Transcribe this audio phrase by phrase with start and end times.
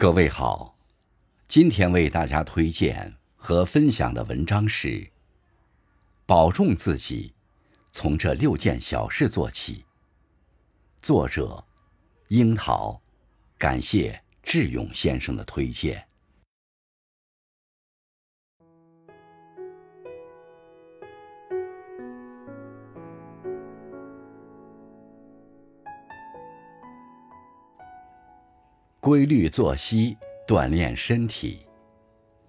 [0.00, 0.78] 各位好，
[1.46, 4.88] 今天为大家推荐和分享的文章是
[6.24, 7.34] 《保重自己，
[7.92, 9.74] 从这六件小事做起》。
[11.02, 11.62] 作者：
[12.28, 12.98] 樱桃，
[13.58, 16.08] 感谢智勇先生的推荐。
[29.10, 30.16] 规律作息，
[30.46, 31.66] 锻炼身体。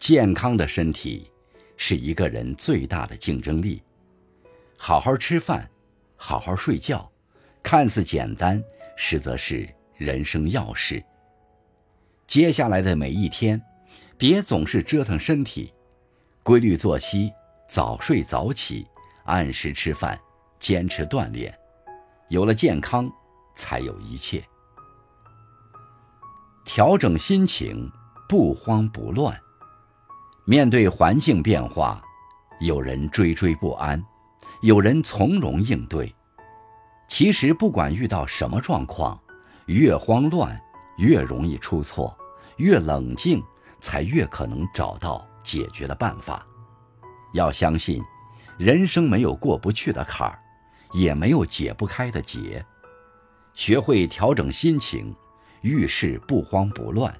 [0.00, 1.30] 健康的身体
[1.76, 3.82] 是一个人最大的竞争力。
[4.78, 5.68] 好好吃饭，
[6.16, 7.12] 好好睡觉，
[7.62, 8.64] 看似简单，
[8.96, 11.04] 实则是人生要事。
[12.26, 13.60] 接下来的每一天，
[14.16, 15.74] 别总是折腾身体，
[16.42, 17.30] 规律作息，
[17.68, 18.86] 早睡早起，
[19.26, 20.18] 按时吃饭，
[20.58, 21.54] 坚持锻炼。
[22.30, 23.12] 有了健康，
[23.54, 24.42] 才有一切。
[26.66, 27.90] 调整心情，
[28.28, 29.40] 不慌不乱。
[30.44, 32.02] 面对环境变化，
[32.60, 34.04] 有人惴惴不安，
[34.62, 36.12] 有人从容应对。
[37.06, 39.18] 其实，不管遇到什么状况，
[39.66, 40.60] 越慌乱
[40.98, 42.18] 越容易出错，
[42.56, 43.40] 越冷静
[43.80, 46.44] 才越可能找到解决的办法。
[47.32, 48.02] 要相信，
[48.58, 50.36] 人生没有过不去的坎儿，
[50.92, 52.62] 也没有解不开的结。
[53.54, 55.14] 学会调整心情。
[55.62, 57.14] 遇事不慌不乱，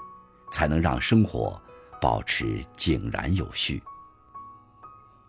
[0.53, 1.61] 才能让生活
[2.01, 3.83] 保持井然有序。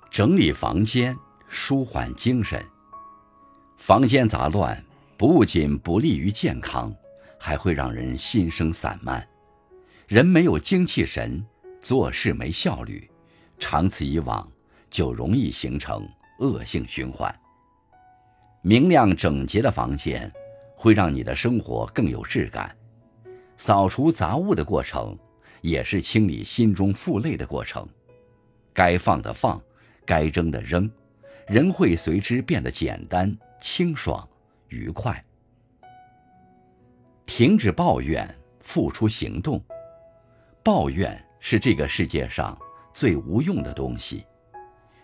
[0.09, 2.63] 整理房间，舒缓精神。
[3.78, 4.83] 房间杂乱
[5.17, 6.94] 不仅不利于健康，
[7.39, 9.28] 还会让人心生散漫。
[10.08, 11.45] 人没有精气神，
[11.81, 13.09] 做事没效率，
[13.59, 14.50] 长此以往
[14.89, 16.08] 就容易形成
[16.39, 17.33] 恶性循环。
[18.61, 20.31] 明亮整洁的房间，
[20.75, 22.75] 会让你的生活更有质感。
[23.58, 25.17] 扫除杂物的过程，
[25.61, 27.88] 也是清理心中负累的过程。
[28.73, 29.59] 该放的放，
[30.05, 30.89] 该扔的扔，
[31.47, 34.28] 人会随之变得简单、清爽、
[34.69, 35.23] 愉快。
[37.25, 38.28] 停止抱怨，
[38.62, 39.62] 付出行动。
[40.63, 42.57] 抱怨是这个世界上
[42.94, 44.25] 最无用的东西。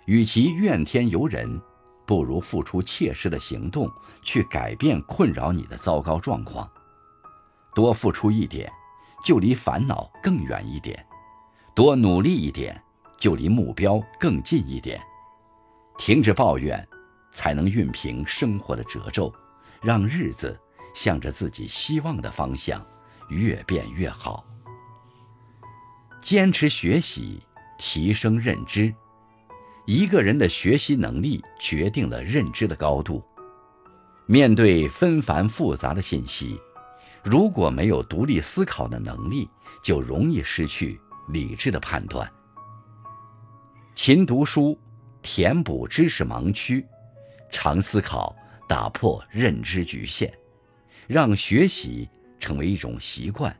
[0.06, 1.60] 与其怨天尤人，
[2.06, 3.90] 不如付出切实的行动，
[4.22, 6.70] 去改变困扰你的糟糕状况。
[7.74, 8.72] 多付出一点，
[9.24, 10.96] 就离烦恼更远一点；
[11.74, 12.82] 多努力一点，
[13.18, 15.02] 就离目标更近一点。
[15.98, 16.88] 停止抱怨，
[17.32, 19.34] 才能熨平生活的褶皱，
[19.82, 20.60] 让日子
[20.94, 22.86] 向着自己希望的方向
[23.30, 24.46] 越变越好。
[26.22, 27.42] 坚持学习，
[27.78, 28.94] 提升认知。
[29.86, 33.22] 一个人的学习能力决定了认知的高度。
[34.26, 36.58] 面对纷繁复杂的信息。
[37.24, 39.50] 如果没有独立思考的能力，
[39.82, 42.30] 就容易失去理智的判断。
[43.96, 44.78] 勤读书，
[45.22, 46.84] 填补知识盲区；
[47.50, 48.36] 常思考，
[48.68, 50.32] 打破认知局限。
[51.08, 53.56] 让学习成为一种习惯，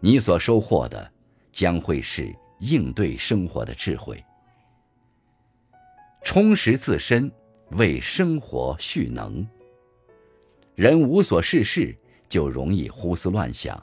[0.00, 1.10] 你所收获的
[1.52, 4.22] 将会是应对生活的智慧。
[6.24, 7.30] 充实自身，
[7.72, 9.46] 为生活蓄能。
[10.74, 11.96] 人无所事事。
[12.28, 13.82] 就容易胡思乱想。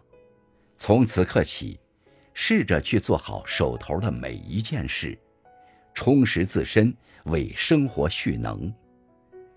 [0.78, 1.80] 从此刻起，
[2.34, 5.18] 试着去做好手头的每一件事，
[5.94, 6.96] 充实自身，
[7.26, 8.72] 为生活蓄能。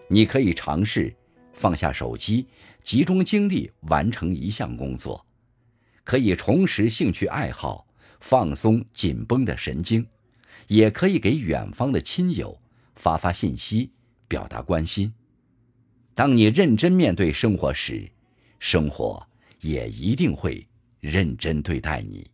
[0.08, 1.14] 你可以尝试
[1.52, 2.46] 放下手机，
[2.82, 5.20] 集中精力完成一项工作；
[6.04, 7.86] 可以重拾兴趣爱好，
[8.20, 10.02] 放松紧绷的神经；
[10.68, 12.58] 也可以给远方的亲友
[12.94, 13.90] 发发信息，
[14.28, 15.12] 表达关心。
[16.14, 18.10] 当你认真面对生活时，
[18.58, 19.24] 生活
[19.60, 20.66] 也一定会
[21.00, 22.28] 认真对待你。